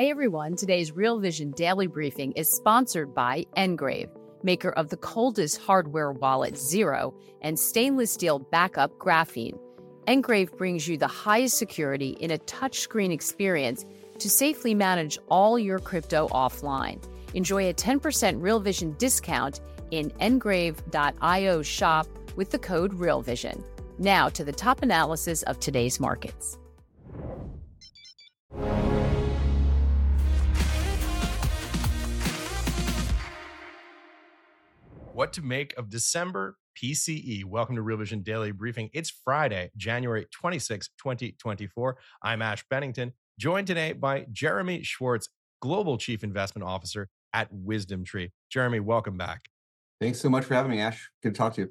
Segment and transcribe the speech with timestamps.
[0.00, 4.08] Hey everyone, today's Real Vision Daily Briefing is sponsored by NGRAVE,
[4.42, 9.58] maker of the coldest hardware wallet Zero and stainless steel backup graphene.
[10.08, 13.84] NGRAVE brings you the highest security in a touchscreen experience
[14.18, 16.98] to safely manage all your crypto offline.
[17.34, 19.60] Enjoy a 10% Real Vision discount
[19.90, 23.62] in ngrave.io shop with the code RealVision.
[23.98, 26.56] Now to the top analysis of today's markets.
[35.12, 37.44] What to make of December PCE.
[37.44, 38.90] Welcome to Real Vision Daily Briefing.
[38.92, 41.96] It's Friday, January 26, 2024.
[42.22, 45.28] I'm Ash Bennington, joined today by Jeremy Schwartz,
[45.60, 48.30] Global Chief Investment Officer at WisdomTree.
[48.50, 49.46] Jeremy, welcome back.
[50.00, 51.10] Thanks so much for having me, Ash.
[51.22, 51.70] Good to talk to you.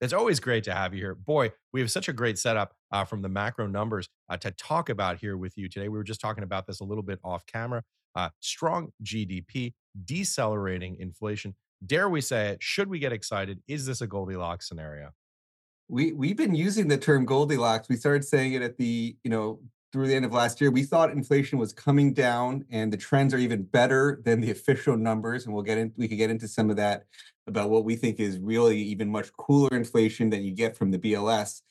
[0.00, 1.14] It's always great to have you here.
[1.14, 4.88] Boy, we have such a great setup uh, from the macro numbers uh, to talk
[4.88, 5.88] about here with you today.
[5.88, 7.84] We were just talking about this a little bit off camera.
[8.16, 9.74] Uh, strong GDP,
[10.04, 11.54] decelerating inflation.
[11.84, 12.62] Dare we say it?
[12.62, 13.60] Should we get excited?
[13.66, 15.10] Is this a Goldilocks scenario?
[15.88, 17.88] We we've been using the term Goldilocks.
[17.88, 19.60] We started saying it at the you know
[19.92, 20.70] through the end of last year.
[20.70, 24.96] We thought inflation was coming down, and the trends are even better than the official
[24.96, 25.46] numbers.
[25.46, 25.92] And we'll get in.
[25.96, 27.04] We could get into some of that
[27.46, 30.98] about what we think is really even much cooler inflation than you get from the
[30.98, 31.62] BLS.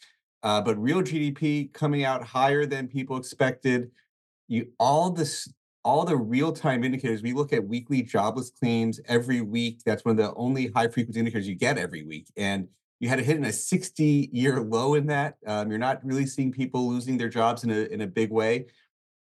[0.42, 3.92] Uh, but real GDP coming out higher than people expected.
[4.48, 5.48] You all this
[5.83, 10.17] all the real-time indicators we look at weekly jobless claims every week that's one of
[10.17, 12.67] the only high frequency indicators you get every week and
[12.99, 16.25] you had a hit in a 60 year low in that um, you're not really
[16.25, 18.66] seeing people losing their jobs in a, in a big way.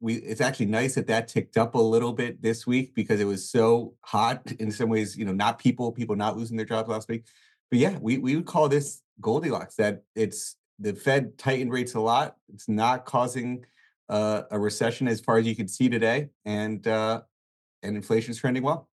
[0.00, 3.26] We it's actually nice that that ticked up a little bit this week because it
[3.26, 6.88] was so hot in some ways you know not people people not losing their jobs
[6.88, 7.24] last week.
[7.70, 12.00] But yeah we, we would call this goldilocks that it's the fed tightened rates a
[12.00, 13.64] lot it's not causing
[14.08, 17.22] uh, a recession as far as you can see today and uh,
[17.82, 18.88] and inflation is trending well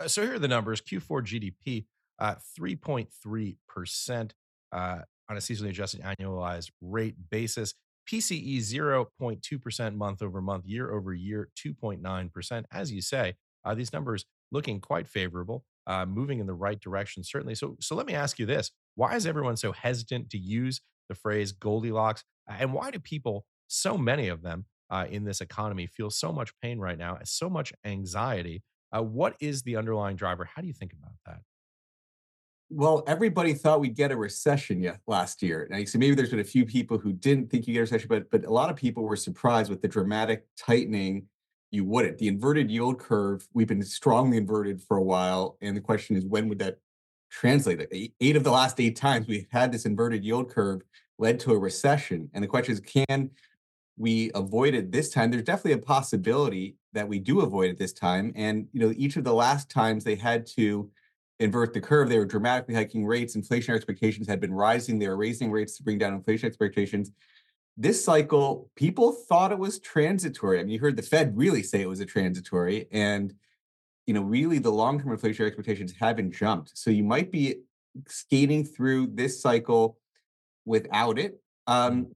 [0.00, 1.84] uh, so here are the numbers q4 gdp
[2.18, 4.30] uh, 3.3%
[4.72, 4.98] uh,
[5.30, 7.74] on a seasonally adjusted annualized rate basis
[8.08, 12.64] PCE 0.2% month over month, year over year 2.9%.
[12.72, 17.22] As you say, uh, these numbers looking quite favorable, uh, moving in the right direction,
[17.22, 17.54] certainly.
[17.54, 21.14] So, so let me ask you this why is everyone so hesitant to use the
[21.14, 22.24] phrase Goldilocks?
[22.48, 26.52] And why do people, so many of them uh, in this economy, feel so much
[26.60, 28.62] pain right now, so much anxiety?
[28.90, 30.44] Uh, what is the underlying driver?
[30.44, 31.40] How do you think about that?
[32.70, 35.66] well, everybody thought we'd get a recession yet last year.
[35.70, 37.82] Now you see, maybe there's been a few people who didn't think you get a
[37.82, 41.26] recession, but but a lot of people were surprised with the dramatic tightening.
[41.70, 42.18] You wouldn't.
[42.18, 46.24] The inverted yield curve, we've been strongly inverted for a while, and the question is
[46.24, 46.78] when would that
[47.30, 47.86] translate?
[48.20, 50.82] Eight of the last eight times we've had this inverted yield curve
[51.18, 53.30] led to a recession, and the question is, can
[53.98, 55.30] we avoid it this time?
[55.30, 59.16] There's definitely a possibility that we do avoid it this time, and you know, each
[59.16, 60.90] of the last times they had to
[61.40, 62.08] invert the curve.
[62.08, 63.36] They were dramatically hiking rates.
[63.36, 64.98] Inflation expectations had been rising.
[64.98, 67.12] They were raising rates to bring down inflation expectations.
[67.76, 70.58] This cycle, people thought it was transitory.
[70.58, 73.34] I mean, you heard the Fed really say it was a transitory, and
[74.06, 76.76] you know, really the long-term inflation expectations haven't jumped.
[76.76, 77.56] So you might be
[78.06, 79.98] skating through this cycle
[80.64, 81.40] without it.
[81.66, 82.08] Um,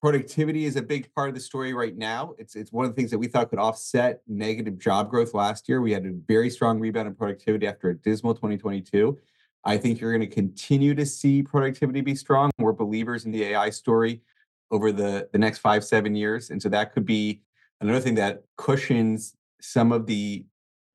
[0.00, 2.34] productivity is a big part of the story right now.
[2.38, 5.68] It's it's one of the things that we thought could offset negative job growth last
[5.68, 5.80] year.
[5.80, 9.18] We had a very strong rebound in productivity after a dismal 2022.
[9.64, 12.50] I think you're going to continue to see productivity be strong.
[12.58, 14.22] We're believers in the AI story
[14.70, 16.50] over the, the next five, seven years.
[16.50, 17.42] And so that could be
[17.80, 20.44] another thing that cushions some of the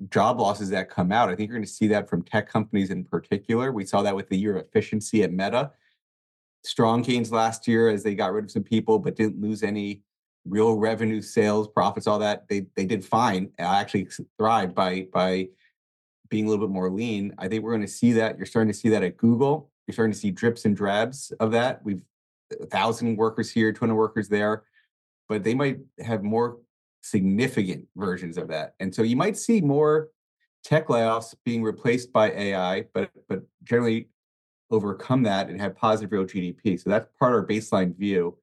[0.10, 1.30] job losses that come out.
[1.30, 3.72] I think you're going to see that from tech companies in particular.
[3.72, 5.72] We saw that with the year of efficiency at Meta
[6.64, 10.02] strong gains last year as they got rid of some people, but didn't lose any
[10.46, 12.48] real revenue, sales, profits, all that.
[12.48, 13.52] They they did fine.
[13.60, 15.50] I actually thrived by by
[16.30, 17.34] being a little bit more lean.
[17.38, 18.38] I think we're going to see that.
[18.38, 19.70] You're starting to see that at Google.
[19.86, 21.84] You're starting to see drips and drabs of that.
[21.84, 22.04] We've
[22.60, 24.64] a thousand workers here, 200 workers there,
[25.30, 26.58] but they might have more
[27.02, 28.76] significant versions of that.
[28.80, 30.10] And so you might see more
[30.64, 34.10] tech layoffs being replaced by AI, but but generally
[34.72, 36.80] overcome that and have positive real GDP.
[36.80, 38.38] So that's part of our baseline view.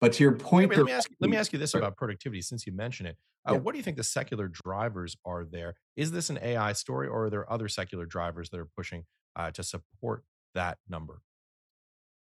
[0.00, 2.66] But to your point, let me ask let me ask you this about productivity since
[2.66, 3.16] you mentioned it.
[3.48, 3.58] Uh, yeah.
[3.60, 5.74] What do you think the secular drivers are there?
[5.96, 9.04] Is this an AI story, or are there other secular drivers that are pushing
[9.36, 11.20] uh, to support that number?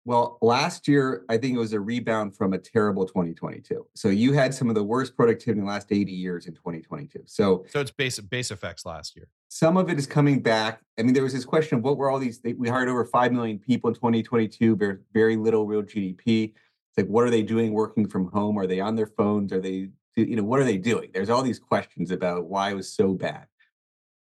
[0.06, 3.86] Well, last year, I think it was a rebound from a terrible 2022.
[3.96, 7.24] So you had some of the worst productivity in the last 80 years in 2022.
[7.26, 9.28] So, so it's base base effects last year.
[9.50, 10.82] Some of it is coming back.
[10.98, 12.40] I mean, there was this question of what were all these?
[12.58, 16.54] we hired over 5 million people in 2022, very, very little real GDP.
[16.54, 18.58] It's like, what are they doing working from home?
[18.58, 19.52] Are they on their phones?
[19.52, 21.10] Are they, you know, what are they doing?
[21.14, 23.46] There's all these questions about why it was so bad.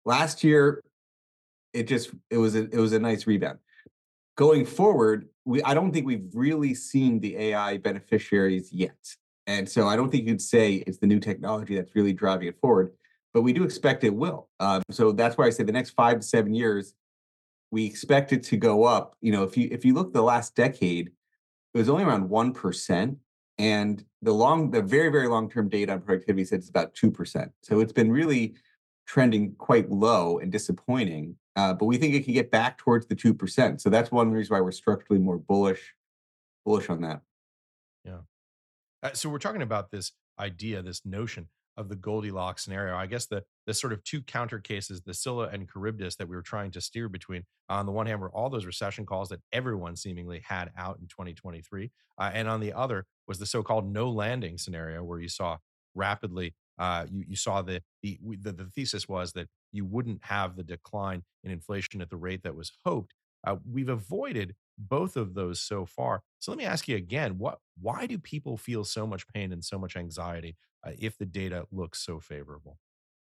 [0.04, 0.82] Last year,
[1.72, 3.58] it just it was a, it was a nice rebound
[4.36, 8.96] going forward, we I don't think we've really seen the AI beneficiaries yet.
[9.46, 12.58] And so I don't think you'd say it's the new technology that's really driving it
[12.60, 12.92] forward,
[13.34, 14.48] but we do expect it will.
[14.58, 16.94] Um, so that's why I say the next five to seven years,
[17.70, 19.16] we expect it to go up.
[19.20, 21.08] You know, if you if you look the last decade,
[21.74, 23.18] it was only around one percent,
[23.58, 27.10] and the long, the very very long term data on productivity says it's about two
[27.10, 27.50] percent.
[27.62, 28.54] So it's been really
[29.06, 31.36] trending quite low and disappointing.
[31.56, 33.80] Uh, but we think it can get back towards the two percent.
[33.80, 35.94] So that's one reason why we're structurally more bullish,
[36.64, 37.22] bullish on that.
[38.04, 38.18] Yeah.
[39.02, 42.96] Uh, so we're talking about this idea, this notion of the Goldilocks scenario.
[42.96, 46.36] I guess the the sort of two counter cases, the Scylla and Charybdis, that we
[46.36, 47.44] were trying to steer between.
[47.68, 51.06] On the one hand, were all those recession calls that everyone seemingly had out in
[51.06, 55.58] 2023, uh, and on the other was the so-called no landing scenario, where you saw
[55.94, 60.56] rapidly uh, you, you saw the, the, the the thesis was that you wouldn't have
[60.56, 63.14] the decline in inflation at the rate that was hoped.
[63.46, 66.22] Uh, we've avoided both of those so far.
[66.38, 69.64] So let me ask you again: what why do people feel so much pain and
[69.64, 70.56] so much anxiety
[70.86, 72.78] uh, if the data looks so favorable?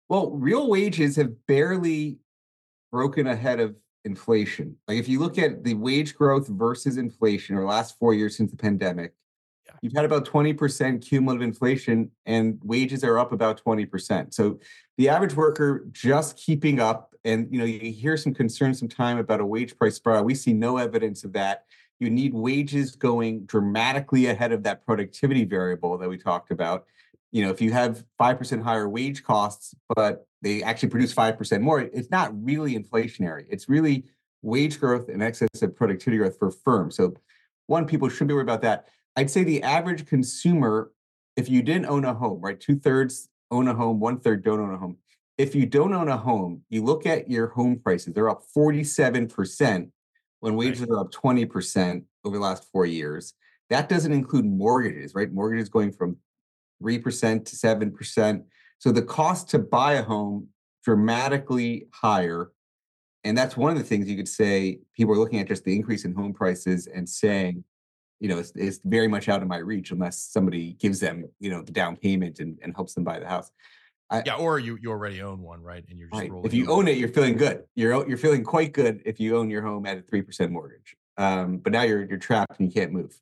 [0.10, 2.20] Well, real wages have barely
[2.92, 4.78] broken ahead of inflation.
[4.88, 8.38] Like if you look at the wage growth versus inflation over the last four years
[8.38, 9.14] since the pandemic,
[9.82, 14.34] You've had about 20% cumulative inflation and wages are up about 20%.
[14.34, 14.60] So
[14.98, 17.14] the average worker just keeping up.
[17.26, 20.24] And you know, you hear some concerns sometime about a wage price spiral.
[20.24, 21.66] We see no evidence of that.
[22.00, 26.86] You need wages going dramatically ahead of that productivity variable that we talked about.
[27.32, 31.82] You know, if you have 5% higher wage costs, but they actually produce 5% more,
[31.82, 33.46] it's not really inflationary.
[33.50, 34.06] It's really
[34.42, 36.96] wage growth in excess of productivity growth for firms.
[36.96, 37.16] So
[37.66, 38.88] one, people shouldn't be worried about that.
[39.18, 40.92] I'd say the average consumer,
[41.36, 44.60] if you didn't own a home, right, two thirds own a home, one third don't
[44.60, 44.98] own a home.
[45.40, 49.90] If you don't own a home, you look at your home prices, they're up 47%
[50.40, 50.92] when wages right.
[50.92, 53.34] are up 20% over the last four years.
[53.72, 55.32] That doesn't include mortgages, right?
[55.32, 56.18] Mortgages going from
[56.84, 58.44] 3% to 7%.
[58.78, 60.50] So the cost to buy a home
[60.86, 62.52] dramatically higher.
[63.24, 65.76] And that's one of the things you could say people are looking at just the
[65.76, 67.64] increase in home prices and saying,
[68.20, 71.50] you know, it's, it's very much out of my reach unless somebody gives them, you
[71.50, 73.52] know, the down payment and, and helps them buy the house.
[74.10, 75.84] I, yeah, or you you already own one, right?
[75.90, 76.32] And you're just right.
[76.46, 77.64] if you own it, you're feeling good.
[77.76, 80.96] You're you're feeling quite good if you own your home at a three percent mortgage.
[81.18, 83.20] Um, but now you're you're trapped and you can't move.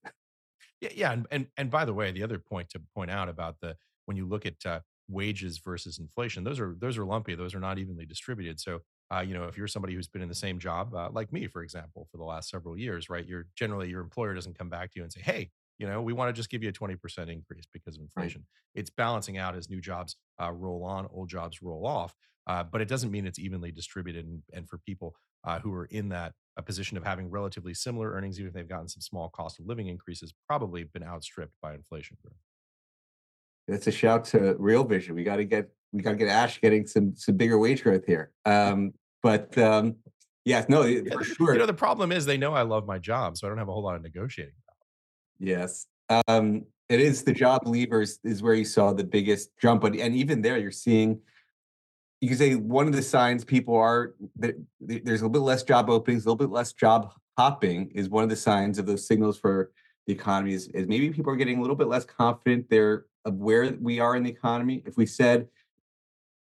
[0.81, 3.59] Yeah, yeah, and, and and by the way, the other point to point out about
[3.61, 3.75] the
[4.05, 7.33] when you look at uh, wages versus inflation, those are those are lumpy.
[7.33, 8.59] Those are not evenly distributed.
[8.59, 8.81] So
[9.13, 11.47] uh, you know, if you're somebody who's been in the same job, uh, like me,
[11.47, 13.25] for example, for the last several years, right?
[13.25, 16.13] You're generally your employer doesn't come back to you and say, "Hey, you know, we
[16.13, 18.81] want to just give you a 20% increase because of inflation." Right.
[18.81, 22.15] It's balancing out as new jobs uh, roll on, old jobs roll off,
[22.47, 24.25] uh, but it doesn't mean it's evenly distributed.
[24.25, 28.11] And, and for people uh, who are in that a position of having relatively similar
[28.11, 31.73] earnings, even if they've gotten some small cost of living increases, probably been outstripped by
[31.73, 32.37] inflation growth.
[33.67, 35.15] That's a shout to Real Vision.
[35.15, 38.05] We got to get we got to get Ash getting some some bigger wage growth
[38.05, 38.31] here.
[38.45, 38.93] Um,
[39.23, 39.95] but um,
[40.43, 41.53] yeah, no, for sure.
[41.53, 43.69] You know, the problem is they know I love my job, so I don't have
[43.69, 44.53] a whole lot of negotiating.
[45.39, 45.87] Yes,
[46.27, 50.15] um, it is the job levers is where you saw the biggest jump, but and
[50.15, 51.19] even there, you're seeing.
[52.21, 55.63] You can say one of the signs people are that there's a little bit less
[55.63, 59.05] job openings, a little bit less job hopping is one of the signs of those
[59.05, 59.71] signals for
[60.05, 63.35] the economy is, is maybe people are getting a little bit less confident there of
[63.35, 64.83] where we are in the economy.
[64.85, 65.47] If we said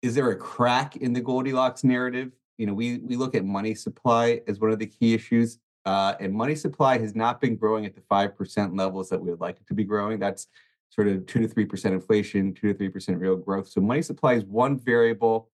[0.01, 2.31] is there a crack in the Goldilocks narrative?
[2.57, 6.15] You know, we we look at money supply as one of the key issues, uh,
[6.19, 9.39] and money supply has not been growing at the five percent levels that we would
[9.39, 10.19] like it to be growing.
[10.19, 10.47] That's
[10.89, 13.69] sort of two to three percent inflation, two to three percent real growth.
[13.69, 15.49] So money supply is one variable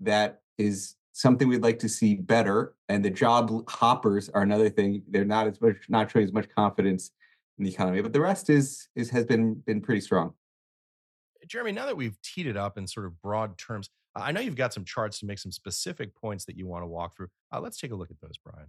[0.00, 5.02] that is something we'd like to see better, and the job hoppers are another thing.
[5.08, 7.12] They're not as much not showing as much confidence
[7.58, 10.34] in the economy, but the rest is is has been been pretty strong.
[11.46, 14.56] Jeremy, now that we've teed it up in sort of broad terms, I know you've
[14.56, 17.28] got some charts to make some specific points that you want to walk through.
[17.52, 18.68] Uh, let's take a look at those, Brian.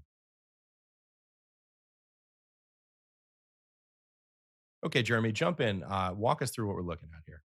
[4.85, 5.83] Okay, Jeremy, jump in.
[5.83, 7.41] Uh, walk us through what we're looking at here.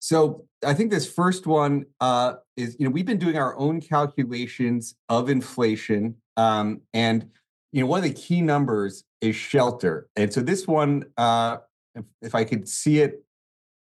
[0.00, 3.80] So I think this first one uh, is, you know, we've been doing our own
[3.80, 7.30] calculations of inflation, um, and
[7.74, 10.08] you know, one of the key numbers is shelter.
[10.14, 11.56] And so this one, uh,
[11.96, 13.24] if, if I could see it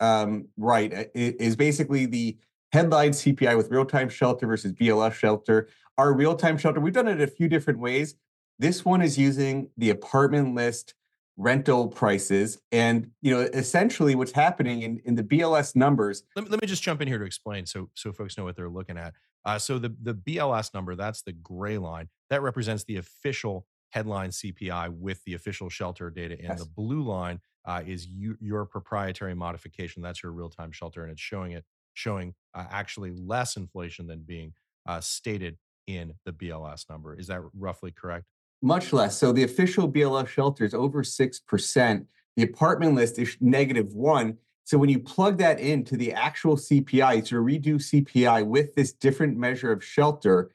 [0.01, 2.37] um, right, uh, is basically the
[2.73, 5.69] headline CPI with real-time shelter versus BLS shelter.
[5.97, 8.15] Our real-time shelter, we've done it a few different ways.
[8.59, 10.93] This one is using the apartment list
[11.39, 12.59] rental prices.
[12.71, 16.23] And you know, essentially what's happening in, in the BLS numbers.
[16.35, 18.55] Let me, let me just jump in here to explain so so folks know what
[18.55, 19.13] they're looking at.
[19.45, 24.31] Uh, so the, the BLS number, that's the gray line, that represents the official headline
[24.31, 26.35] CPI with the official shelter data.
[26.35, 26.59] And yes.
[26.59, 30.01] the blue line uh, is you, your proprietary modification.
[30.01, 34.53] That's your real-time shelter, and it's showing it showing uh, actually less inflation than being
[34.85, 37.15] uh, stated in the BLS number.
[37.15, 38.25] Is that roughly correct?
[38.61, 39.17] Much less.
[39.17, 42.05] So the official BLS shelter is over 6%.
[42.35, 44.37] The apartment list is negative one.
[44.65, 49.37] So when you plug that into the actual CPI, to redo CPI with this different
[49.37, 50.51] measure of shelter,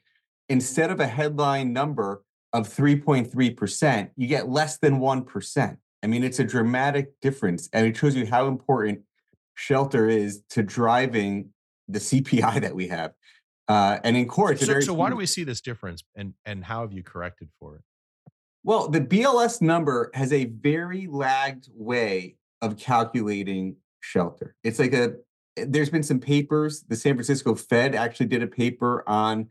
[0.47, 5.77] instead of a headline number of 3.3%, you get less than 1%.
[6.01, 7.67] I mean, it's a dramatic difference.
[7.73, 9.01] And it shows you how important
[9.55, 11.49] shelter is to driving
[11.87, 13.13] the CPI that we have.
[13.67, 16.81] Uh, and in court, so, so why do we see this difference and, and how
[16.81, 17.81] have you corrected for it?
[18.65, 24.55] Well, the BLS number has a very lagged way of calculating shelter.
[24.63, 25.13] It's like a,
[25.55, 26.81] there's been some papers.
[26.81, 29.49] The San Francisco Fed actually did a paper on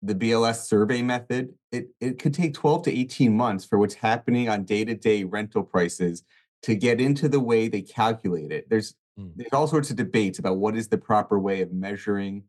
[0.00, 1.52] the BLS survey method.
[1.70, 5.24] It, it could take 12 to 18 months for what's happening on day to day
[5.24, 6.22] rental prices
[6.62, 8.70] to get into the way they calculate it.
[8.70, 9.32] There's, mm.
[9.36, 12.44] there's all sorts of debates about what is the proper way of measuring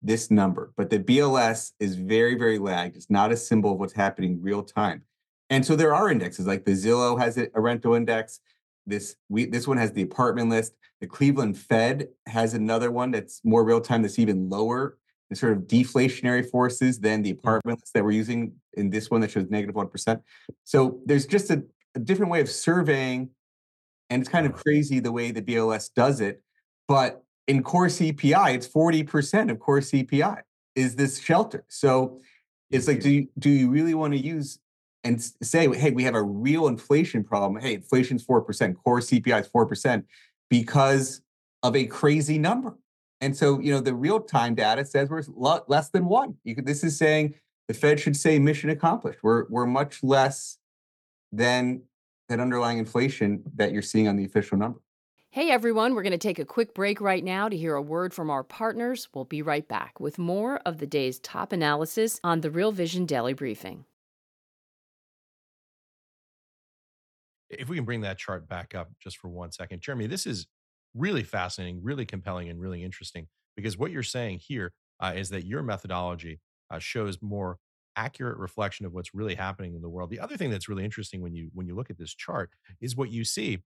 [0.00, 2.94] this number, but the BLS is very, very lagged.
[2.94, 5.02] It's not a symbol of what's happening real time.
[5.50, 8.40] And so there are indexes like the Zillow has a rental index.
[8.86, 10.72] This we this one has the apartment list.
[11.00, 14.02] The Cleveland Fed has another one that's more real time.
[14.02, 14.96] That's even lower
[15.34, 17.38] sort of deflationary forces than the mm.
[17.38, 20.20] apartment list that we're using in this one that shows negative one percent.
[20.64, 21.62] So there's just a,
[21.94, 23.30] a different way of surveying,
[24.08, 26.42] and it's kind of crazy the way the BLS does it.
[26.88, 30.42] But in core CPI, it's forty percent of core CPI
[30.74, 31.64] is this shelter.
[31.68, 32.20] So
[32.70, 34.60] it's like, do you, do you really want to use
[35.04, 37.62] and say, hey, we have a real inflation problem.
[37.62, 40.04] Hey, inflation's 4%, core CPI is 4%
[40.48, 41.22] because
[41.62, 42.76] of a crazy number.
[43.20, 45.22] And so, you know, the real time data says we're
[45.68, 46.36] less than one.
[46.46, 47.34] Could, this is saying
[47.68, 49.20] the Fed should say mission accomplished.
[49.22, 50.58] We're, we're much less
[51.32, 51.82] than
[52.28, 54.80] that underlying inflation that you're seeing on the official number.
[55.32, 58.12] Hey everyone, we're going to take a quick break right now to hear a word
[58.12, 59.08] from our partners.
[59.14, 63.06] We'll be right back with more of the day's top analysis on the Real Vision
[63.06, 63.84] Daily Briefing.
[67.50, 70.46] If we can bring that chart back up just for one second, Jeremy, this is
[70.94, 73.26] really fascinating, really compelling, and really interesting
[73.56, 76.40] because what you're saying here uh, is that your methodology
[76.70, 77.58] uh, shows more
[77.96, 80.10] accurate reflection of what's really happening in the world.
[80.10, 82.96] The other thing that's really interesting when you when you look at this chart is
[82.96, 83.58] what you see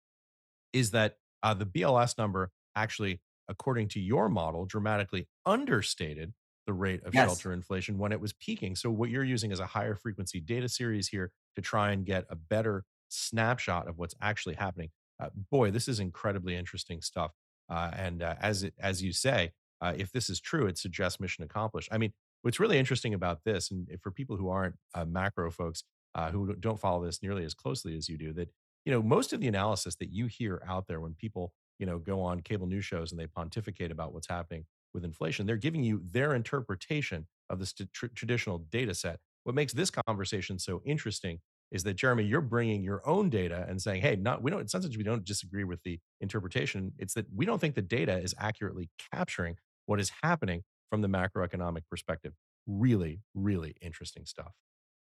[0.73, 6.33] is that uh, the BLS number actually, according to your model, dramatically understated
[6.67, 7.29] the rate of yes.
[7.29, 8.75] shelter inflation when it was peaking.
[8.75, 12.25] So what you're using is a higher frequency data series here to try and get
[12.31, 14.91] a better snapshot of what's actually happening.
[15.21, 17.33] Uh, boy, this is incredibly interesting stuff.
[17.69, 21.21] Uh, and uh, as it, as you say, uh, if this is true, it suggests
[21.21, 21.89] mission accomplished.
[21.93, 25.85] I mean, what's really interesting about this, and for people who aren't uh, macro folks
[26.15, 28.49] uh, who don't follow this nearly as closely as you do, that
[28.85, 31.99] you know most of the analysis that you hear out there when people you know
[31.99, 35.83] go on cable news shows and they pontificate about what's happening with inflation, they're giving
[35.83, 39.19] you their interpretation of this tr- traditional data set.
[39.43, 41.41] What makes this conversation so interesting
[41.75, 44.73] is that Jeremy, you're bringing your own data and saying, "Hey, not we don't." It's
[44.73, 46.93] not that we don't disagree with the interpretation.
[46.99, 51.09] It's that we don't think the data is accurately capturing what is happening from the
[51.09, 52.33] macroeconomic perspective.
[52.67, 54.53] Really, really interesting stuff.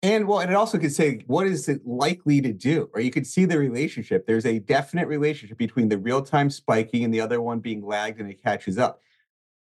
[0.05, 2.91] And well, and it also could say, what is it likely to do?
[2.95, 4.27] Or you could see the relationship.
[4.27, 8.21] There's a definite relationship between the real time spiking and the other one being lagged
[8.21, 9.01] and it catches up.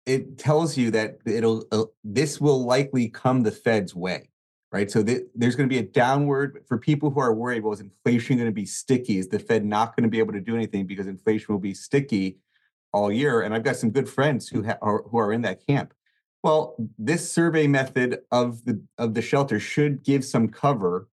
[0.05, 4.32] It tells you that it'll, uh, this will likely come the Fed's way
[4.73, 4.91] right?
[4.91, 7.63] So th- there's going to be a downward for people who are worried.
[7.63, 9.19] Well, is inflation going to be sticky?
[9.19, 11.75] Is the Fed not going to be able to do anything because inflation will be
[11.75, 12.39] sticky
[12.93, 13.43] all year?
[13.43, 15.93] And I've got some good friends who ha- are who are in that camp.
[16.43, 21.09] Well, this survey method of the of the shelter should give some cover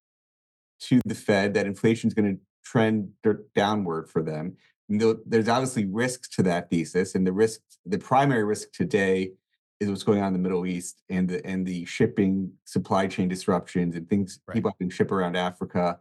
[0.80, 3.10] to the Fed that inflation is going to trend
[3.54, 4.56] downward for them.
[4.88, 9.32] There's obviously risks to that thesis, and the risk, the primary risk today
[9.80, 13.28] is what's going on in the Middle East and the and the shipping supply chain
[13.28, 14.54] disruptions and things right.
[14.54, 15.98] people have been ship around Africa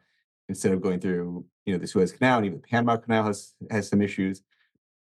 [0.49, 3.53] instead of going through you know the Suez Canal and even the Panama Canal has
[3.71, 4.41] has some issues.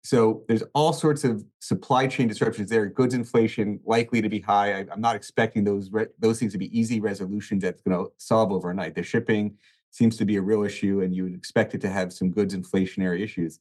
[0.04, 2.87] So there's all sorts of supply chain disruptions there.
[2.87, 4.81] Goods inflation likely to be high.
[4.81, 8.52] I, am not expecting those those things to be easy resolutions that's going to solve
[8.52, 8.95] overnight.
[8.95, 9.57] The shipping
[9.90, 12.54] seems to be a real issue, and you would expect it to have some goods
[12.57, 13.61] inflationary issues.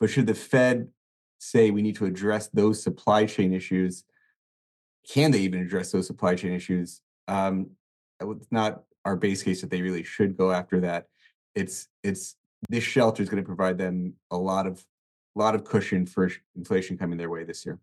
[0.00, 0.88] But should the Fed
[1.38, 4.04] say we need to address those supply chain issues?
[5.08, 7.00] Can they even address those supply chain issues?
[7.28, 7.70] Um,
[8.20, 11.06] it's not our base case that they really should go after that.
[11.54, 12.36] It's it's
[12.68, 14.84] this shelter is going to provide them a lot of
[15.36, 17.78] a lot of cushion for inflation coming their way this year.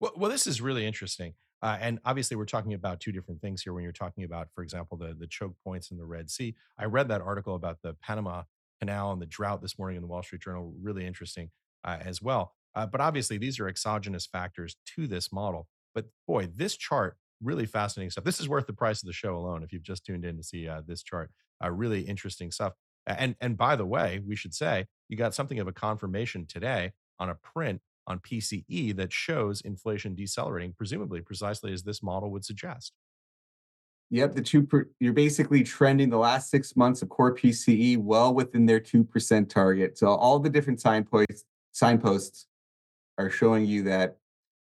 [0.00, 1.34] Well, well this is really interesting.
[1.62, 3.72] Uh, and obviously, we're talking about two different things here.
[3.72, 6.84] When you're talking about, for example, the the choke points in the Red Sea, I
[6.84, 8.42] read that article about the Panama
[8.80, 10.74] Canal and the drought this morning in the Wall Street Journal.
[10.82, 11.50] Really interesting
[11.84, 12.52] uh, as well.
[12.74, 15.68] Uh, but obviously, these are exogenous factors to this model.
[15.94, 18.24] But boy, this chart really fascinating stuff.
[18.24, 19.62] This is worth the price of the show alone.
[19.62, 21.30] If you've just tuned in to see uh, this chart,
[21.62, 22.72] uh, really interesting stuff.
[23.06, 26.92] And and by the way, we should say you got something of a confirmation today
[27.18, 32.44] on a print on PCE that shows inflation decelerating, presumably precisely as this model would
[32.44, 32.92] suggest.
[34.10, 38.32] Yep, the two per, you're basically trending the last six months of core PCE well
[38.32, 39.98] within their two percent target.
[39.98, 42.46] So all the different signposts signposts
[43.18, 44.16] are showing you that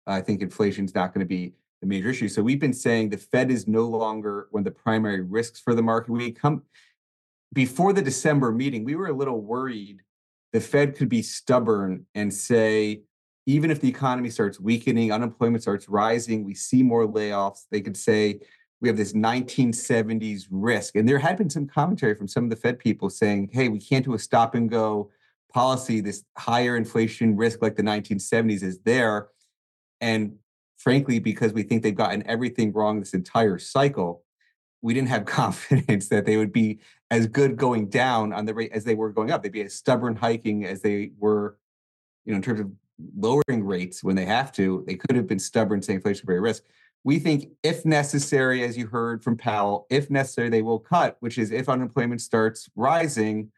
[0.10, 2.28] I think inflation is not going to be the major issue.
[2.28, 5.74] So we've been saying the Fed is no longer one of the primary risks for
[5.74, 6.12] the market.
[6.12, 6.64] We come
[7.54, 10.02] before the December meeting, we were a little worried
[10.52, 13.04] the Fed could be stubborn and say,
[13.46, 17.98] even if the economy starts weakening, unemployment starts rising, we see more layoffs, they could
[17.98, 18.40] say,
[18.82, 20.96] we have this 1970s risk.
[20.96, 23.80] And there had been some commentary from some of the Fed people saying, hey, we
[23.80, 25.12] can't do a stop and go
[25.54, 26.00] policy.
[26.00, 29.30] This higher inflation risk like the 1970s is there.
[30.02, 30.36] And
[30.78, 34.24] frankly, because we think they've gotten everything wrong this entire cycle,
[34.82, 36.80] we didn't have confidence that they would be
[37.12, 39.44] as good going down on the rate as they were going up.
[39.44, 41.58] They'd be as stubborn hiking as they were,
[42.26, 42.72] you know, in terms of
[43.18, 44.84] lowering rates when they have to.
[44.88, 46.64] They could have been stubborn saying inflationary risk.
[47.04, 51.38] We think if necessary, as you heard from Powell, if necessary, they will cut, which
[51.38, 53.52] is if unemployment starts rising,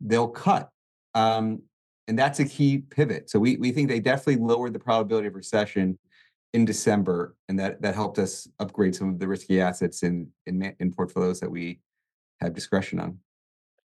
[0.00, 0.70] they'll cut.
[1.14, 1.62] Um,
[2.10, 3.30] and that's a key pivot.
[3.30, 5.96] So we, we think they definitely lowered the probability of recession
[6.52, 10.74] in December, and that that helped us upgrade some of the risky assets in in,
[10.80, 11.78] in portfolios that we
[12.40, 13.18] have discretion on.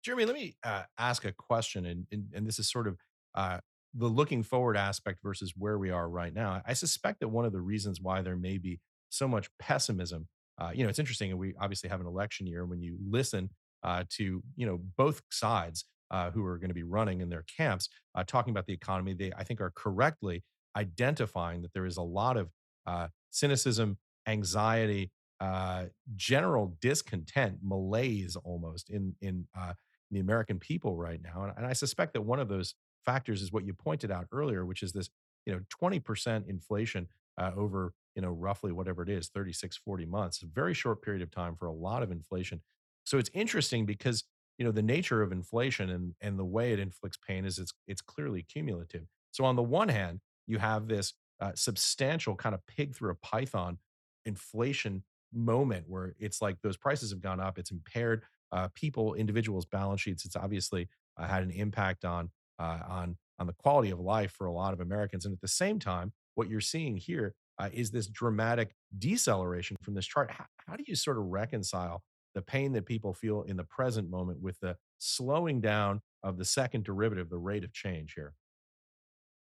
[0.06, 2.98] Jeremy, let me uh, ask a question, and, and, and this is sort of
[3.34, 3.58] uh,
[3.96, 6.62] the looking forward aspect versus where we are right now.
[6.64, 8.80] I suspect that one of the reasons why there may be
[9.10, 10.28] so much pessimism,
[10.60, 12.68] uh, you know, it's interesting, and we obviously have an election year.
[12.68, 13.50] When you listen
[13.82, 17.46] uh, to you know both sides uh, who are going to be running in their
[17.58, 20.44] camps uh, talking about the economy, they I think are correctly
[20.76, 22.50] identifying that there is a lot of
[22.86, 23.98] uh, cynicism,
[24.28, 29.74] anxiety, uh, general discontent, malaise almost in in, uh,
[30.12, 31.44] the American people right now.
[31.44, 34.66] And, and, I suspect that one of those factors is what you pointed out earlier,
[34.66, 35.10] which is this
[35.46, 40.42] you know 20% inflation uh, over you know roughly whatever it is 36 40 months
[40.42, 42.62] a very short period of time for a lot of inflation
[43.04, 44.24] so it's interesting because
[44.58, 47.74] you know the nature of inflation and and the way it inflicts pain is it's
[47.88, 49.06] it's clearly cumulative.
[49.32, 53.16] So on the one hand you have this uh, substantial kind of pig through a
[53.16, 53.78] python
[54.26, 59.66] inflation moment where it's like those prices have gone up it's impaired uh, people individuals
[59.66, 60.88] balance sheets it's obviously
[61.18, 64.74] uh, had an impact on uh, on on the quality of life for a lot
[64.74, 65.26] of americans.
[65.26, 69.94] And at the same time what you're seeing here uh, is this dramatic deceleration from
[69.94, 70.32] this chart.
[70.32, 74.10] How, how do you sort of reconcile the pain that people feel in the present
[74.10, 78.34] moment with the slowing down of the second derivative the rate of change here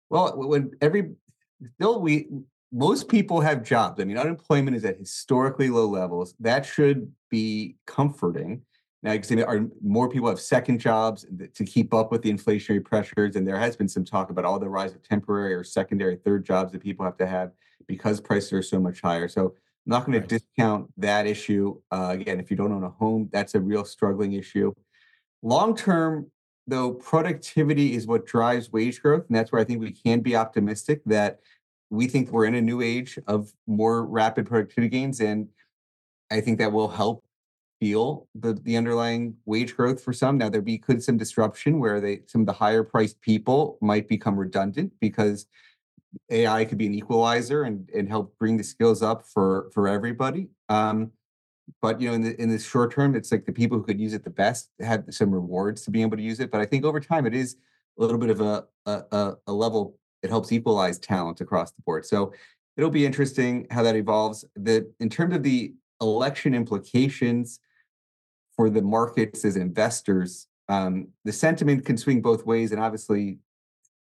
[0.10, 1.12] well, when every
[1.76, 2.28] still we
[2.72, 4.02] most people have jobs.
[4.02, 6.36] I mean, unemployment is at historically low levels.
[6.40, 8.62] That should be comforting.
[9.04, 12.84] Now, you can are more people have second jobs to keep up with the inflationary
[12.84, 16.18] pressures, and there has been some talk about all the rise of temporary or secondary,
[16.18, 17.52] third jobs that people have to have
[17.88, 19.28] because prices are so much higher.
[19.28, 19.56] So,
[19.88, 20.28] I'm not going right.
[20.28, 21.80] to discount that issue.
[21.92, 24.74] Uh, again, if you don't own a home, that's a real struggling issue.
[25.42, 26.30] Long term,
[26.68, 30.36] though productivity is what drives wage growth and that's where i think we can be
[30.36, 31.40] optimistic that
[31.90, 35.48] we think we're in a new age of more rapid productivity gains and
[36.30, 37.24] i think that will help
[37.80, 42.02] feel the, the underlying wage growth for some now there be could some disruption where
[42.02, 45.48] they some of the higher priced people might become redundant because
[46.30, 50.48] ai could be an equalizer and, and help bring the skills up for for everybody
[50.70, 51.12] um,
[51.82, 54.00] but you know in the in the short term it's like the people who could
[54.00, 56.66] use it the best have some rewards to be able to use it but i
[56.66, 57.58] think over time it is
[57.98, 62.06] a little bit of a a, a level it helps equalize talent across the board.
[62.06, 62.34] So
[62.76, 64.46] it'll be interesting how that evolves.
[64.56, 67.60] The in terms of the election implications
[68.56, 73.40] for the markets as investors, um, the sentiment can swing both ways, and obviously,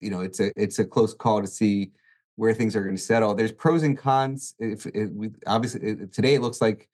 [0.01, 1.93] you know, it's a it's a close call to see
[2.37, 3.35] where things are going to settle.
[3.35, 4.55] There's pros and cons.
[4.59, 6.89] If it, we, obviously it, today it looks like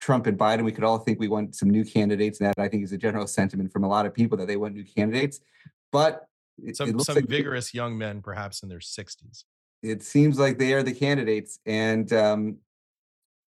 [0.00, 2.68] Trump and Biden, we could all think we want some new candidates, and that I
[2.68, 5.40] think is a general sentiment from a lot of people that they want new candidates.
[5.90, 6.26] But
[6.64, 9.44] it, some, some like vigorous young men, perhaps in their 60s.
[9.82, 12.56] It seems like they are the candidates, and um,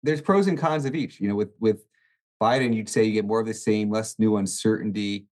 [0.04, 1.19] there's pros and cons of each.
[1.19, 1.86] You know, with with
[2.41, 5.28] Biden, you'd say you get more of the same, less new uncertainty.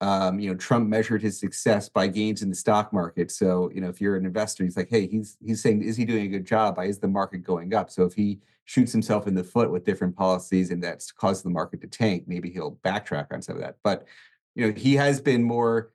[0.00, 3.30] Um, you know, Trump measured his success by gains in the stock market.
[3.30, 6.04] So, you know, if you're an investor, he's like, hey, he's he's saying, is he
[6.04, 6.78] doing a good job?
[6.78, 7.90] Is the market going up?
[7.90, 11.50] So if he shoots himself in the foot with different policies and that's caused the
[11.50, 13.76] market to tank, maybe he'll backtrack on some of that.
[13.82, 14.06] But
[14.54, 15.92] you know, he has been more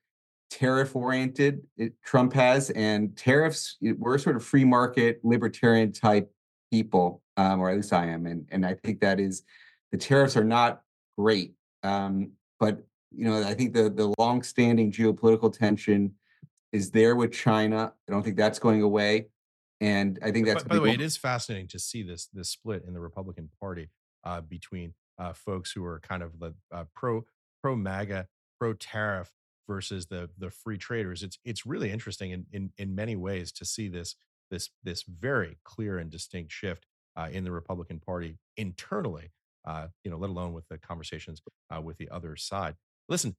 [0.49, 1.61] tariff oriented.
[2.03, 3.77] Trump has, and tariffs.
[3.81, 6.31] We're sort of free market libertarian type
[6.71, 9.43] people, um, or at least I am, and and I think that is
[9.91, 10.81] the tariffs are not
[11.17, 11.53] great.
[11.83, 16.13] Um, but you know, I think the the long-standing geopolitical tension
[16.71, 17.93] is there with China.
[18.07, 19.27] I don't think that's going away,
[19.79, 20.63] and I think that's.
[20.63, 23.49] By, by the way, it is fascinating to see this this split in the Republican
[23.59, 23.89] Party
[24.23, 27.25] uh, between uh, folks who are kind of the uh, pro
[27.61, 28.27] pro MAGA,
[28.59, 29.33] pro tariff
[29.67, 31.23] versus the the free traders.
[31.23, 34.15] It's it's really interesting in in in many ways to see this
[34.49, 39.31] this this very clear and distinct shift uh, in the Republican Party internally.
[39.63, 41.41] Uh, you know, let alone with the conversations
[41.75, 42.75] uh, with the other side.
[43.11, 43.35] Listen,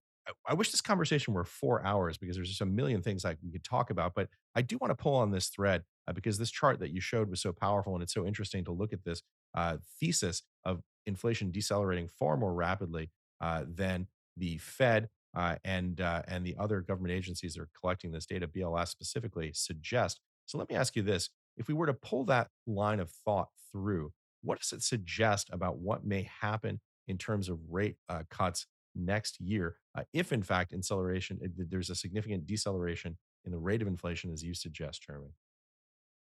[0.47, 3.51] I, wish this conversation were four hours because there's just a million things like we
[3.51, 4.13] could talk about.
[4.15, 7.01] But I do want to pull on this thread uh, because this chart that you
[7.01, 9.23] showed was so powerful, and it's so interesting to look at this
[9.57, 16.21] uh, thesis of inflation decelerating far more rapidly uh, than the Fed uh, and uh,
[16.29, 20.21] and the other government agencies that are collecting this data, BLS specifically, suggest.
[20.45, 23.49] So let me ask you this: If we were to pull that line of thought
[23.73, 27.97] through, what does it suggest about what may happen in terms of rate
[28.29, 33.83] cuts next year, uh, if in fact acceleration, there's a significant deceleration in the rate
[33.83, 35.31] of inflation, as you suggest, Chairman?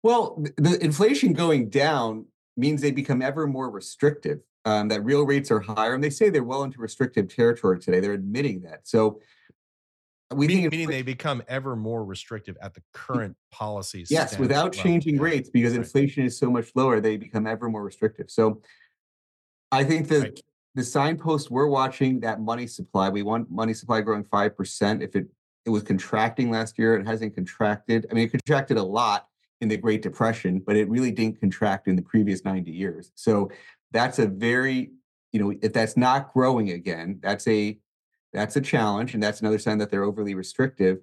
[0.03, 2.25] Well, the inflation going down
[2.57, 4.39] means they become ever more restrictive.
[4.65, 7.99] Um, that real rates are higher, and they say they're well into restrictive territory today.
[7.99, 8.87] They're admitting that.
[8.87, 9.21] So
[10.33, 14.09] we meaning, think meaning they become ever more restrictive at the current policies.
[14.09, 15.81] Yes, without changing rates, because right.
[15.81, 18.31] inflation is so much lower, they become ever more restrictive.
[18.31, 18.63] So
[19.71, 20.41] I think that right
[20.75, 23.09] the signpost we're watching that money supply.
[23.09, 25.01] We want money supply growing five percent.
[25.01, 25.27] If it
[25.65, 28.05] it was contracting last year, it hasn't contracted.
[28.11, 29.27] I mean, it contracted a lot
[29.61, 33.11] in the Great Depression, but it really didn't contract in the previous 90 years.
[33.15, 33.49] So
[33.91, 34.91] that's a very,
[35.31, 37.79] you know, if that's not growing again, that's a
[38.33, 40.99] that's a challenge, and that's another sign that they're overly restrictive.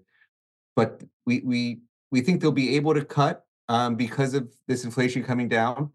[0.76, 1.80] But we we
[2.10, 5.90] we think they'll be able to cut um, because of this inflation coming down.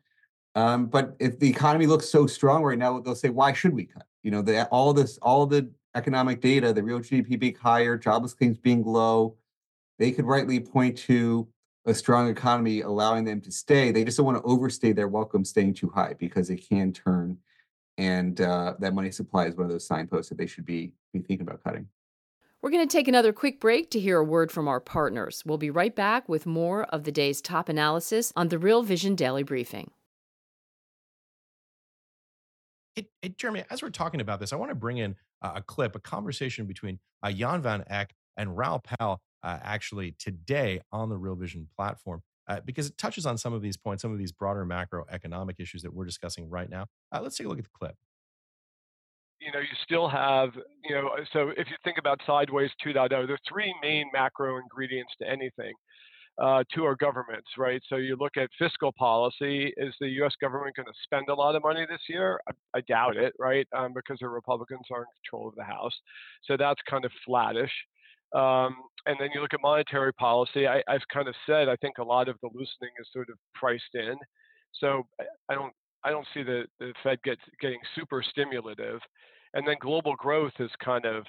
[0.55, 3.86] Um, but if the economy looks so strong right now, they'll say, why should we
[3.86, 4.07] cut?
[4.23, 8.33] You know, the, all this, all the economic data, the real GDP being higher, jobless
[8.33, 9.36] claims being low,
[9.99, 11.47] they could rightly point to
[11.86, 13.91] a strong economy allowing them to stay.
[13.91, 17.38] They just don't want to overstay their welcome staying too high because it can turn.
[17.97, 21.19] And uh, that money supply is one of those signposts that they should be, be
[21.19, 21.88] thinking about cutting.
[22.62, 25.43] We're going to take another quick break to hear a word from our partners.
[25.45, 29.15] We'll be right back with more of the day's top analysis on the Real Vision
[29.15, 29.91] Daily Briefing.
[33.38, 35.99] Jeremy, as we're talking about this, I want to bring in uh, a clip, a
[35.99, 41.36] conversation between uh, Jan van Eck and Raoul Pal uh, actually today on the Real
[41.36, 42.21] Vision platform.
[42.47, 45.81] Uh, because it touches on some of these points, some of these broader macroeconomic issues
[45.81, 46.86] that we're discussing right now.
[47.12, 47.93] Uh, let's take a look at the clip.
[49.41, 50.51] You know, you still have,
[50.83, 55.12] you know, so if you think about Sideways 2.0, there are three main macro ingredients
[55.21, 55.73] to anything
[56.41, 57.82] uh, to our governments, right?
[57.89, 59.73] So you look at fiscal policy.
[59.78, 60.34] Is the U.S.
[60.39, 62.39] government going to spend a lot of money this year?
[62.47, 63.67] I, I doubt it, right?
[63.76, 65.93] Um, because the Republicans are in control of the House.
[66.43, 67.71] So that's kind of flattish.
[68.36, 70.67] Um, and then you look at monetary policy.
[70.67, 73.38] I, have kind of said I think a lot of the loosening is sort of
[73.56, 74.15] priced in.
[74.73, 75.08] So
[75.50, 75.73] I don't
[76.04, 79.00] I don't see the, the Fed gets getting super stimulative.
[79.54, 81.23] And then global growth is kind of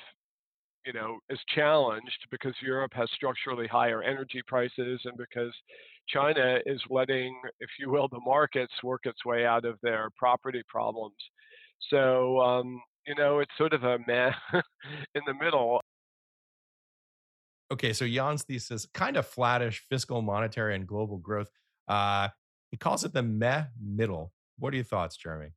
[0.88, 5.52] you know, is challenged because Europe has structurally higher energy prices and because
[6.08, 10.62] China is letting, if you will, the markets work its way out of their property
[10.66, 11.16] problems.
[11.90, 14.32] So, um, you know, it's sort of a meh
[15.14, 15.82] in the middle.
[17.70, 21.50] Okay, so Jan's thesis, kind of flattish fiscal, monetary, and global growth.
[21.86, 22.28] Uh,
[22.70, 24.32] he calls it the meh middle.
[24.58, 25.50] What are your thoughts, Jeremy?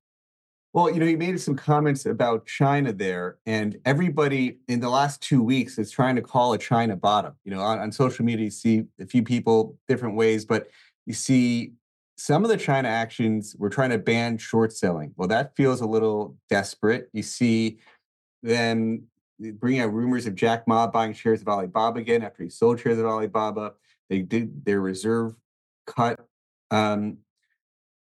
[0.73, 5.21] Well, you know, he made some comments about China there, and everybody in the last
[5.21, 7.33] two weeks is trying to call a China bottom.
[7.43, 10.69] You know, on, on social media, you see a few people different ways, but
[11.05, 11.73] you see
[12.17, 15.11] some of the China actions were trying to ban short selling.
[15.17, 17.09] Well, that feels a little desperate.
[17.11, 17.79] You see
[18.41, 19.07] them
[19.39, 22.97] bringing out rumors of Jack Ma buying shares of Alibaba again after he sold shares
[22.97, 23.73] of Alibaba.
[24.09, 25.35] They did their reserve
[25.85, 26.19] cut.
[26.69, 27.17] Um,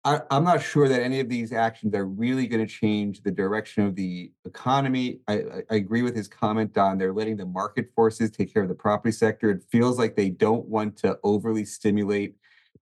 [0.08, 3.32] I, am not sure that any of these actions are really going to change the
[3.32, 5.20] direction of the economy.
[5.28, 8.70] I, I, agree with his comment on they're letting the market forces take care of
[8.70, 9.50] the property sector.
[9.50, 12.38] It feels like they don't want to overly stimulate,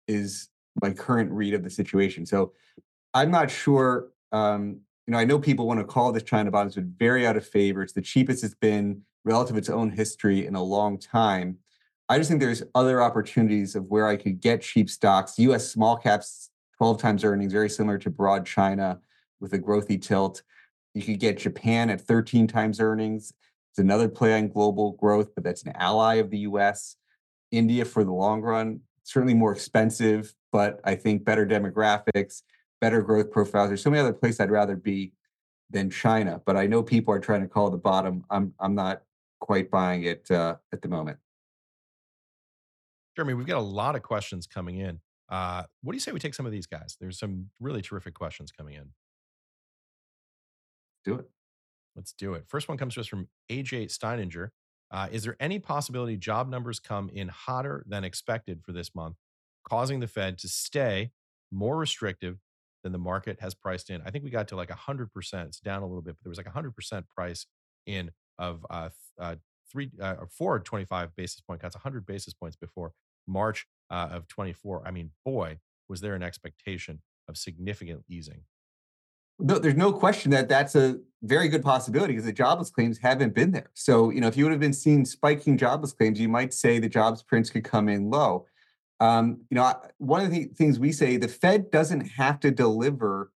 [0.07, 2.27] is my current read of the situation.
[2.27, 2.53] So
[3.13, 4.11] I'm not sure.
[4.31, 7.37] Um, you know, I know people want to call this China bonds, but very out
[7.37, 7.83] of favor.
[7.83, 11.59] It's the cheapest it's been relative to its own history in a long time.
[12.09, 15.41] I just think there's other opportunities of where I could get cheap stocks.
[15.41, 15.69] U.S.
[15.69, 18.99] small caps 12 times earnings, very similar to broad China
[19.39, 20.43] with a growthy tilt.
[20.95, 23.35] You could get Japan at 13 times earnings.
[23.71, 26.97] It's another play on global growth, but that's an ally of the US.
[27.53, 32.45] India for the long run, certainly more expensive, but I think better demographics,
[32.81, 33.69] better growth profiles.
[33.69, 35.13] There's so many other places I'd rather be
[35.69, 38.25] than China, but I know people are trying to call the bottom.
[38.31, 39.03] I'm I'm not
[39.39, 41.19] quite buying it uh, at the moment.
[43.17, 45.01] Jeremy, we've got a lot of questions coming in.
[45.31, 46.97] Uh, what do you say we take some of these guys?
[47.01, 48.91] There's some really terrific questions coming in.
[51.05, 51.31] Do it.
[51.95, 52.45] Let's do it.
[52.49, 54.49] First one comes to us from AJ Steininger.
[54.91, 59.17] Uh, is there any possibility job numbers come in hotter than expected for this month,
[59.65, 61.13] causing the Fed to stay
[61.53, 62.39] more restrictive
[62.83, 64.03] than the market has priced in?
[64.05, 65.09] I think we got to like 100%.
[65.47, 67.47] It's down a little bit, but there was like 100% price
[67.87, 68.89] in of uh,
[69.19, 69.37] uh,
[69.71, 72.93] three uh, or four 25 basis point cuts, 100 basis points before
[73.27, 74.83] March uh, of 24.
[74.87, 77.01] I mean, boy, was there an expectation
[77.31, 78.43] of significant easing.
[79.39, 83.35] No, there's no question that that's a very good possibility because the jobless claims haven't
[83.35, 83.71] been there.
[83.73, 86.79] So, you know, if you would have been seeing spiking jobless claims, you might say
[86.79, 88.47] the jobs prints could come in low.
[89.01, 93.33] Um, you know, one of the things we say the Fed doesn't have to deliver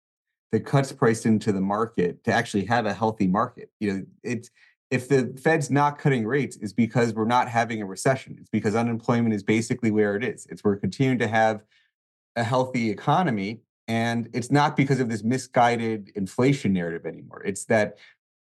[0.52, 3.70] the cuts priced into the market to actually have a healthy market.
[3.80, 4.50] You know, it's
[4.94, 8.36] if the Fed's not cutting rates, is because we're not having a recession.
[8.38, 10.46] It's because unemployment is basically where it is.
[10.48, 11.64] It's we're continuing to have
[12.36, 13.60] a healthy economy.
[13.88, 17.42] And it's not because of this misguided inflation narrative anymore.
[17.44, 17.98] It's that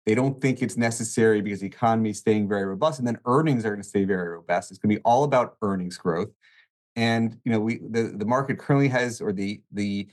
[0.06, 3.66] they don't think it's necessary because the economy is staying very robust, and then earnings
[3.66, 4.72] are going to stay very robust.
[4.72, 6.30] It's going to be all about earnings growth.
[6.96, 10.08] And you know, we the, the market currently has, or the the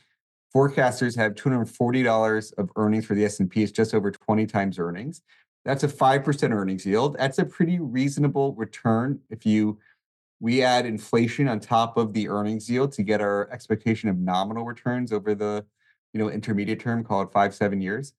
[0.54, 3.62] forecasters have $240 of earnings for the S&P.
[3.62, 5.22] It's just over 20 times earnings.
[5.64, 7.16] That's a 5% earnings yield.
[7.18, 9.78] That's a pretty reasonable return if you
[10.40, 14.64] we add inflation on top of the earnings yield to get our expectation of nominal
[14.64, 15.64] returns over the
[16.12, 18.12] you know intermediate term, call it five, seven years.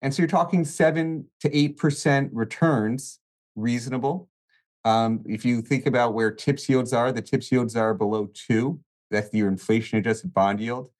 [0.00, 3.18] And so you're talking seven to eight percent returns,
[3.56, 4.28] reasonable.
[4.84, 8.80] Um, if you think about where TIPS yields are, the TIPS yields are below two.
[9.10, 10.90] That's your inflation adjusted bond yield.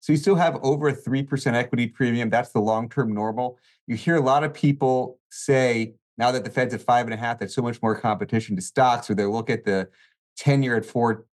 [0.00, 2.30] So you still have over a 3% equity premium.
[2.30, 3.58] That's the long term normal.
[3.86, 7.16] You hear a lot of people say now that the Fed's at five and a
[7.16, 9.88] half, there's so much more competition to stocks, or they look at the
[10.36, 11.26] 10 year at four,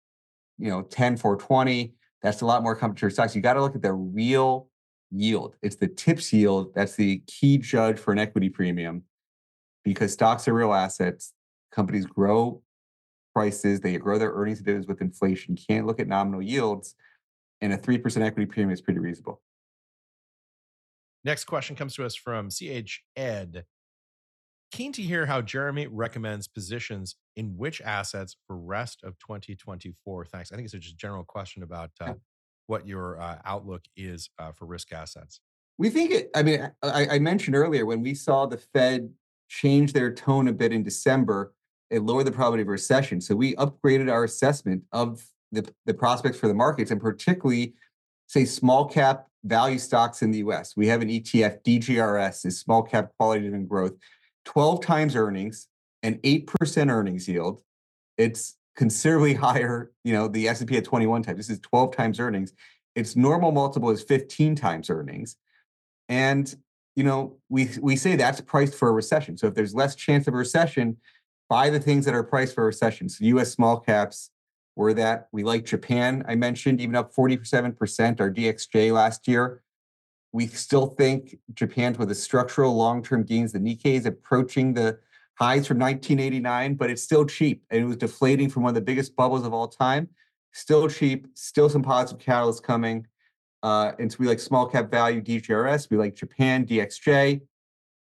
[0.58, 1.94] you know, 10, 420.
[2.22, 3.36] That's a lot more competition to stocks.
[3.36, 4.68] You got to look at the real
[5.10, 5.56] yield.
[5.62, 9.02] It's the TIPS yield that's the key judge for an equity premium
[9.84, 11.32] because stocks are real assets.
[11.72, 12.62] Companies grow
[13.34, 15.56] prices, they grow their earnings and dividends with inflation.
[15.56, 16.94] You can't look at nominal yields
[17.60, 19.40] and a 3% equity premium is pretty reasonable.
[21.24, 23.64] Next question comes to us from CH Ed.
[24.72, 30.26] Keen to hear how Jeremy recommends positions in which assets for rest of 2024.
[30.26, 30.52] Thanks.
[30.52, 32.14] I think it's just a just general question about uh,
[32.66, 35.40] what your uh, outlook is uh, for risk assets.
[35.76, 39.10] We think it, I mean, I, I mentioned earlier when we saw the Fed
[39.48, 41.52] change their tone a bit in December,
[41.90, 43.20] it lowered the probability of recession.
[43.20, 47.74] So we upgraded our assessment of the, the prospects for the markets and particularly
[48.28, 50.76] say small cap value stocks in the US.
[50.76, 53.94] We have an ETF, DGRS, is small cap quality driven growth,
[54.44, 55.68] 12 times earnings
[56.02, 57.62] and 8% earnings yield.
[58.16, 61.36] It's considerably higher, you know, the S&P at 21 times.
[61.38, 62.52] This is 12 times earnings.
[62.94, 65.36] Its normal multiple is 15 times earnings.
[66.08, 66.54] And
[66.96, 69.36] you know, we we say that's priced for a recession.
[69.36, 70.96] So if there's less chance of a recession,
[71.48, 73.08] buy the things that are priced for a recession.
[73.08, 74.30] So US small caps,
[74.80, 75.28] were that.
[75.30, 79.62] We like Japan, I mentioned, even up 47%, our DXJ last year.
[80.32, 83.52] We still think Japan's with the structural long term gains.
[83.52, 84.98] The Nikkei is approaching the
[85.38, 87.64] highs from 1989, but it's still cheap.
[87.70, 90.08] And it was deflating from one of the biggest bubbles of all time.
[90.52, 93.06] Still cheap, still some positive catalysts coming.
[93.62, 97.40] Uh, and so we like small cap value DGRS, we like Japan, DXJ,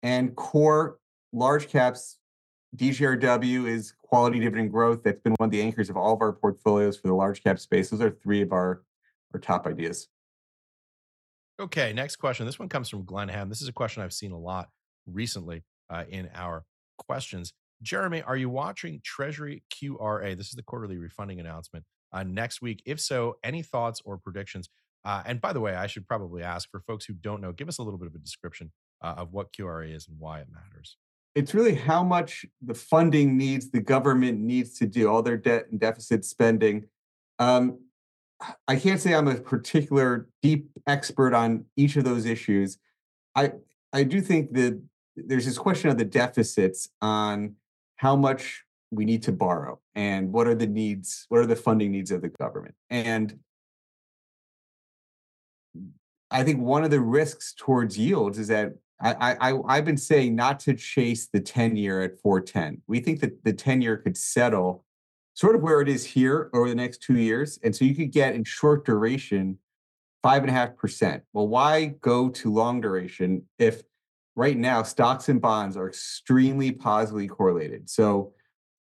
[0.03, 0.99] and core
[1.33, 2.17] large caps.
[2.75, 5.01] DGRW is quality dividend growth.
[5.03, 7.59] That's been one of the anchors of all of our portfolios for the large cap
[7.59, 7.89] space.
[7.89, 8.83] Those are three of our
[9.33, 10.07] our top ideas.
[11.59, 12.45] Okay, next question.
[12.45, 13.49] This one comes from Glenn Ham.
[13.49, 14.69] This is a question I've seen a lot
[15.05, 16.63] recently uh, in our
[16.97, 17.51] questions.
[17.81, 20.37] Jeremy, are you watching Treasury QRA?
[20.37, 22.81] This is the quarterly refunding announcement uh, next week.
[22.85, 24.69] If so, any thoughts or predictions?
[25.03, 27.67] Uh, and by the way, I should probably ask for folks who don't know, give
[27.67, 30.47] us a little bit of a description uh, of what QRA is and why it
[30.49, 30.95] matters.
[31.35, 35.65] It's really how much the funding needs, the government needs to do all their debt
[35.71, 36.85] and deficit spending.
[37.37, 37.79] Um,
[38.67, 42.77] I can't say I'm a particular deep expert on each of those issues.
[43.35, 43.53] I
[43.91, 44.81] I do think that
[45.15, 47.55] there's this question of the deficits on
[47.97, 51.91] how much we need to borrow and what are the needs, what are the funding
[51.91, 52.75] needs of the government.
[52.89, 53.39] And
[56.31, 60.35] I think one of the risks towards yields is that I, I I've been saying
[60.35, 62.81] not to chase the 10 year at 410.
[62.87, 64.83] We think that the 10 year could settle
[65.39, 67.59] sort of where it is here over the next two years.
[67.63, 69.57] And so you could get in short duration
[70.21, 71.23] five and a half percent.
[71.31, 73.83] Well, why go to long duration if
[74.35, 77.89] right now stocks and bonds are extremely positively correlated?
[77.89, 78.33] So,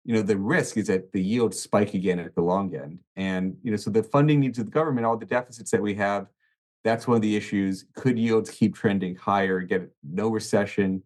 [0.03, 2.99] you know, the risk is that the yields spike again at the long end.
[3.15, 5.93] And, you know, so the funding needs of the government, all the deficits that we
[5.93, 6.27] have,
[6.83, 7.85] that's one of the issues.
[7.95, 11.01] Could yields keep trending higher, get no recession?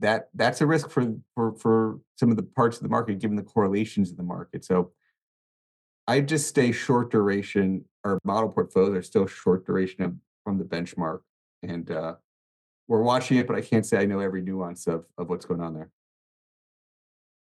[0.00, 3.36] That that's a risk for for for some of the parts of the market given
[3.36, 4.64] the correlations in the market.
[4.64, 4.92] So
[6.06, 7.84] i just stay short duration.
[8.04, 11.20] Our model portfolios are still short duration from the benchmark
[11.62, 12.14] and uh,
[12.86, 15.60] we're watching it but i can't say i know every nuance of of what's going
[15.60, 15.90] on there.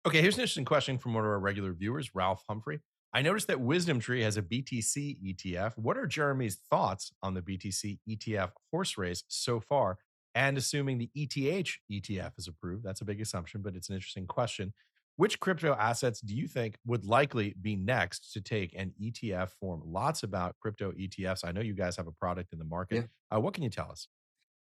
[0.06, 2.80] Okay here's an interesting question from one of our regular viewers ralph humphrey.
[3.14, 7.98] I noticed that WisdomTree has a btc etf what are jeremy's thoughts on the btc
[8.08, 9.98] etf horse race so far
[10.34, 14.26] and assuming the ETH ETF is approved, that's a big assumption, but it's an interesting
[14.26, 14.72] question.
[15.16, 19.82] Which crypto assets do you think would likely be next to take an ETF form?
[19.84, 21.44] Lots about crypto ETFs.
[21.44, 23.08] I know you guys have a product in the market.
[23.30, 23.36] Yeah.
[23.36, 24.08] Uh, what can you tell us?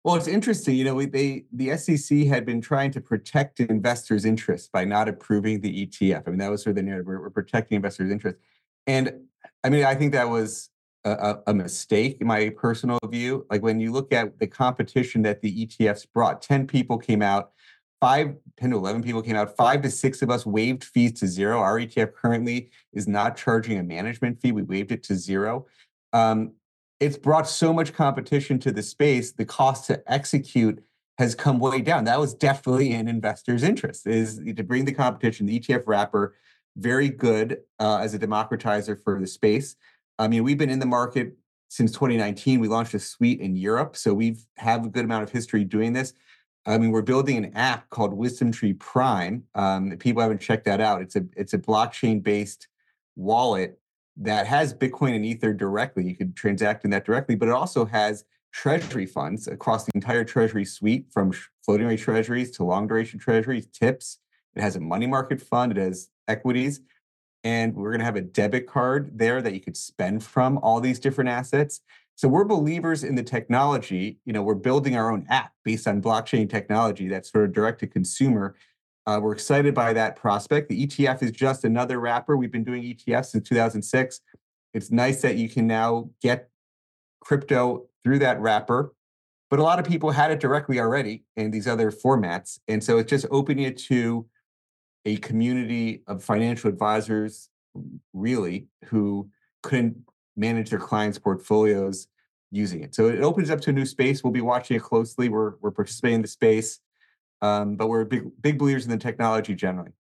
[0.04, 0.76] Well, it's interesting.
[0.76, 5.08] You know, we, they the SEC had been trying to protect investors' interests by not
[5.08, 6.24] approving the ETF.
[6.26, 7.06] I mean, that was sort of the narrative.
[7.06, 8.38] We're, we're protecting investors' interests,
[8.86, 9.14] and
[9.64, 10.68] I mean, I think that was
[11.04, 13.46] a, a, mistake, in my personal view.
[13.50, 17.50] Like when you look at the competition that the ETFs brought, 10 people came out,
[18.00, 21.26] five, 10 to 11 people came out, five to six of us waived fees to
[21.26, 21.58] zero.
[21.58, 24.52] Our ETF currently is not charging a management fee.
[24.52, 25.66] We waived it to zero.
[26.12, 26.52] Um,
[27.00, 30.82] it's brought so much competition to the space, the cost to execute
[31.18, 32.04] has come way down.
[32.04, 36.34] That was definitely in investors' interest, is to bring the competition, the ETF wrapper,
[36.76, 39.76] very good uh, as a democratizer for the space.
[40.18, 41.36] I mean, we've been in the market
[41.68, 42.60] since 2019.
[42.60, 45.92] We launched a suite in Europe, so we've have a good amount of history doing
[45.92, 46.12] this.
[46.66, 49.44] I mean, we're building an app called WisdomTree Prime.
[49.54, 51.02] Um, people haven't checked that out.
[51.02, 52.68] It's a it's a blockchain based
[53.16, 53.78] wallet
[54.16, 56.04] that has Bitcoin and Ether directly.
[56.04, 60.24] You could transact in that directly, but it also has treasury funds across the entire
[60.24, 61.32] treasury suite from
[61.64, 64.18] floating rate treasuries to long duration treasuries, tips.
[64.54, 65.72] It has a money market fund.
[65.72, 66.80] It has equities
[67.44, 70.80] and we're going to have a debit card there that you could spend from all
[70.80, 71.82] these different assets.
[72.16, 74.18] So we're believers in the technology.
[74.24, 77.80] You know, we're building our own app based on blockchain technology that's sort of direct
[77.80, 78.56] to consumer.
[79.06, 80.70] Uh, we're excited by that prospect.
[80.70, 82.36] The ETF is just another wrapper.
[82.36, 84.20] We've been doing ETFs since 2006.
[84.72, 86.48] It's nice that you can now get
[87.20, 88.94] crypto through that wrapper,
[89.50, 92.58] but a lot of people had it directly already in these other formats.
[92.68, 94.26] And so it's just opening it to
[95.04, 97.50] a community of financial advisors,
[98.12, 99.30] really, who
[99.62, 99.96] couldn't
[100.36, 102.08] manage their clients' portfolios
[102.50, 102.94] using it.
[102.94, 104.22] So it opens up to a new space.
[104.22, 105.28] We'll be watching it closely.
[105.28, 106.80] We're we're participating in the space,
[107.42, 109.92] um, but we're big big believers in the technology generally.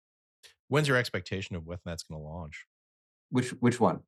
[0.68, 2.66] When's your expectation of when that's going to launch?
[3.30, 4.00] Which which one?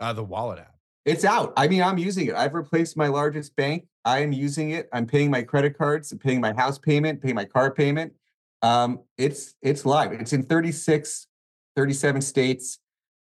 [0.00, 0.76] Uh, the wallet app.
[1.04, 1.52] It's out.
[1.56, 2.34] I mean, I'm using it.
[2.34, 3.86] I've replaced my largest bank.
[4.04, 4.88] I am using it.
[4.92, 8.12] I'm paying my credit cards, I'm paying my house payment, paying my car payment.
[8.62, 10.12] Um, it's it's live.
[10.12, 11.26] It's in 36,
[11.76, 12.78] 37 states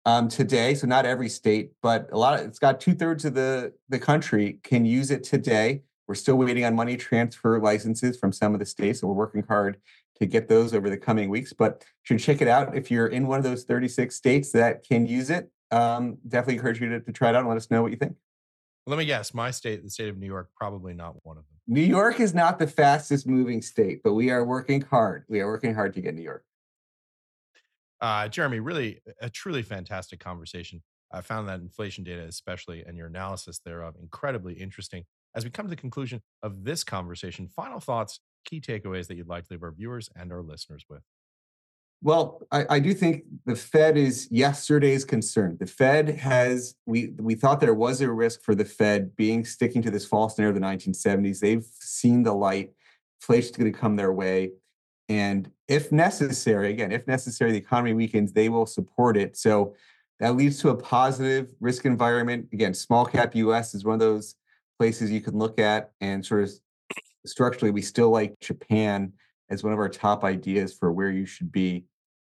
[0.05, 0.75] um, today.
[0.75, 3.99] So not every state, but a lot of it's got two thirds of the the
[3.99, 5.83] country can use it today.
[6.07, 9.45] We're still waiting on money transfer licenses from some of the states, so we're working
[9.49, 9.79] hard
[10.19, 11.53] to get those over the coming weeks.
[11.53, 14.87] But you should check it out if you're in one of those 36 states that
[14.87, 15.51] can use it.
[15.71, 17.97] Um, definitely encourage you to, to try it out and let us know what you
[17.97, 18.17] think.
[18.87, 19.33] Let me guess.
[19.33, 21.52] My state, the state of New York, probably not one of them.
[21.73, 25.25] New York is not the fastest moving state, but we are working hard.
[25.27, 26.45] We are working hard to get New York.
[27.99, 30.83] Uh, Jeremy, really a truly fantastic conversation.
[31.11, 35.05] I found that inflation data, especially, and your analysis thereof, incredibly interesting.
[35.35, 39.29] As we come to the conclusion of this conversation, final thoughts, key takeaways that you'd
[39.29, 41.01] like to leave our viewers and our listeners with.
[42.05, 45.57] Well, I, I, do think the Fed is yesterday's concern.
[45.61, 49.83] The Fed has we we thought there was a risk for the Fed being sticking
[49.83, 51.39] to this false narrative of the 1970s.
[51.39, 52.73] They've seen the light.
[53.21, 54.51] Inflation's going to come their way,
[55.09, 59.37] and if necessary, again, if necessary, the economy weakens, they will support it.
[59.37, 59.77] So
[60.19, 62.49] that leads to a positive risk environment.
[62.53, 64.35] Again, small cap US is one of those
[64.77, 66.51] places you can look at, and sort of
[67.27, 69.13] structurally, we still like Japan
[69.51, 71.85] as one of our top ideas for where you should be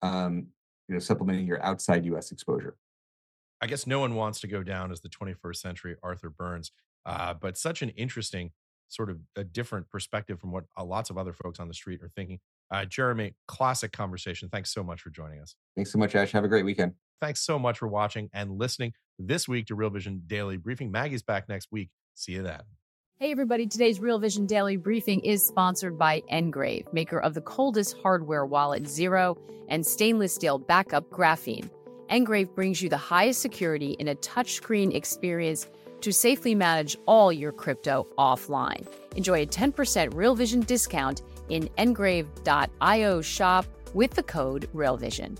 [0.05, 0.47] um,
[0.87, 2.31] you know, supplementing your outside U.S.
[2.31, 2.75] exposure.
[3.61, 6.71] I guess no one wants to go down as the 21st century Arthur Burns,
[7.05, 8.51] uh, but such an interesting
[8.89, 12.01] sort of a different perspective from what uh, lots of other folks on the street
[12.03, 12.39] are thinking.
[12.71, 14.49] Uh, Jeremy, classic conversation.
[14.49, 15.55] Thanks so much for joining us.
[15.75, 16.31] Thanks so much, Ash.
[16.31, 16.93] Have a great weekend.
[17.21, 20.91] Thanks so much for watching and listening this week to Real Vision Daily Briefing.
[20.91, 21.89] Maggie's back next week.
[22.13, 22.61] See you then.
[23.17, 23.65] Hey, everybody.
[23.65, 28.85] Today's Real Vision Daily Briefing is sponsored by NGRAVE, maker of the coldest hardware wallet,
[28.85, 29.37] Zero,
[29.69, 31.69] and stainless steel backup graphene.
[32.09, 35.69] NGRAVE brings you the highest security in a touchscreen experience
[36.01, 38.85] to safely manage all your crypto offline.
[39.15, 45.37] Enjoy a 10% Real Vision discount in ngrave.io shop with the code RealVision.